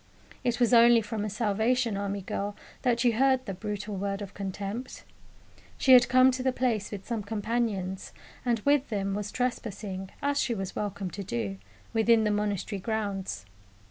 [0.43, 4.33] It was only from a Salvation Army girl that you heard the brutal word of
[4.33, 5.03] contempt.
[5.77, 8.11] She had come to the place with some companions,
[8.43, 11.59] and with them was trespassing, as she was welcome to do,
[11.93, 13.45] within the monastery grounds.